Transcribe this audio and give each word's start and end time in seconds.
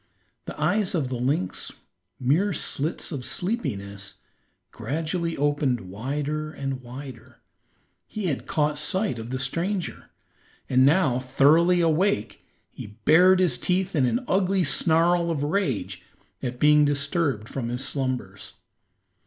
The 0.45 0.59
eyes 0.59 0.95
of 0.95 1.09
the 1.09 1.17
lynx, 1.19 1.73
mere 2.19 2.53
slits 2.53 3.11
of 3.11 3.23
sleepiness, 3.23 4.15
gradually 4.71 5.37
opened 5.37 5.79
wider 5.81 6.51
and 6.51 6.81
wider. 6.81 7.37
He 8.07 8.25
had 8.25 8.47
caught 8.47 8.79
sight 8.79 9.19
of 9.19 9.29
the 9.29 9.37
stranger, 9.37 10.09
and 10.67 10.83
now 10.87 11.19
thoroughly 11.19 11.81
awake 11.81 12.43
he 12.71 12.97
bared 13.05 13.39
his 13.39 13.59
teeth 13.59 13.95
in 13.95 14.07
an 14.07 14.25
ugly 14.27 14.63
snarl 14.63 15.29
of 15.29 15.43
rage 15.43 16.01
at 16.41 16.57
being 16.59 16.83
disturbed 16.83 17.47
from 17.47 17.69
his 17.69 17.85
slumbers. 17.87 18.53